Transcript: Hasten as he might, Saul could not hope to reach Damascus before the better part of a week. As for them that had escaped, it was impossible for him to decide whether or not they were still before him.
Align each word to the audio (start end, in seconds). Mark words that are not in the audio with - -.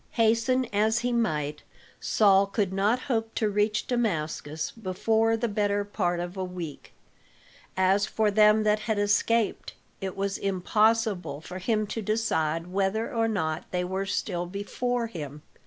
Hasten 0.13 0.65
as 0.73 1.01
he 1.05 1.11
might, 1.11 1.61
Saul 1.99 2.47
could 2.47 2.73
not 2.73 3.01
hope 3.01 3.35
to 3.35 3.47
reach 3.47 3.85
Damascus 3.85 4.71
before 4.71 5.37
the 5.37 5.47
better 5.47 5.83
part 5.85 6.19
of 6.19 6.35
a 6.35 6.43
week. 6.43 6.91
As 7.77 8.07
for 8.07 8.31
them 8.31 8.63
that 8.63 8.79
had 8.79 8.97
escaped, 8.97 9.73
it 10.01 10.17
was 10.17 10.39
impossible 10.39 11.39
for 11.39 11.59
him 11.59 11.85
to 11.85 12.01
decide 12.01 12.65
whether 12.65 13.13
or 13.13 13.27
not 13.27 13.65
they 13.69 13.83
were 13.83 14.07
still 14.07 14.47
before 14.47 15.05
him. 15.05 15.43